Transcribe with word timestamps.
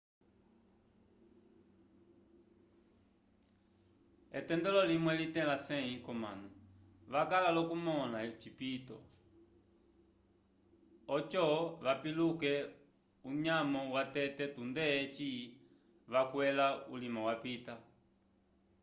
etendelo 4.37 4.81
limwe 4.91 5.11
litẽla 5.19 5.55
100 5.67 6.01
k'omanu 6.05 6.47
vakala 7.13 7.49
l'okumõla 7.55 8.19
ocipito 8.29 8.97
oco 11.17 11.45
vapiluke 11.85 12.53
unyamo 13.29 13.81
watete 13.93 14.45
tunde 14.55 14.83
eci 15.01 15.29
vakwẽla 16.13 16.67
ulima 16.93 17.21
wapita 17.27 17.73